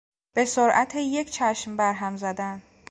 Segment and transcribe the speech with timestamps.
[0.35, 2.61] به سرعت یک چشم بر هم زدن